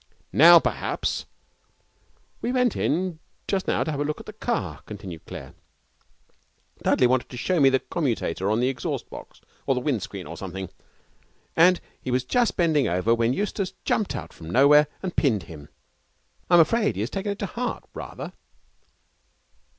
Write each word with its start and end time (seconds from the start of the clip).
'Now 0.33 0.57
perhaps' 0.57 1.25
'We 2.41 2.53
went 2.53 2.75
in 2.75 3.19
just 3.47 3.67
now 3.67 3.83
to 3.83 3.91
have 3.91 3.99
a 3.99 4.03
look 4.03 4.19
at 4.19 4.25
the 4.25 4.33
car,' 4.33 4.81
continued 4.87 5.27
Claire. 5.27 5.53
'Dudley 6.81 7.05
wanted 7.05 7.29
to 7.29 7.37
show 7.37 7.59
me 7.59 7.69
the 7.69 7.81
commutator 7.81 8.49
on 8.49 8.59
the 8.59 8.67
exhaust 8.67 9.11
box 9.11 9.41
or 9.67 9.75
the 9.75 9.79
windscreen, 9.81 10.25
or 10.25 10.35
something, 10.35 10.69
and 11.55 11.79
he 12.01 12.09
was 12.09 12.23
just 12.23 12.57
bending 12.57 12.87
over 12.87 13.13
when 13.13 13.31
Eustace 13.33 13.73
jumped 13.85 14.15
out 14.15 14.33
from 14.33 14.49
nowhere 14.49 14.87
and 15.03 15.15
pinned 15.15 15.43
him. 15.43 15.69
I'm 16.49 16.59
afraid 16.59 16.95
he 16.95 17.01
has 17.01 17.11
taken 17.11 17.33
it 17.33 17.37
to 17.37 17.45
heart 17.45 17.83
rather.' 17.93 18.33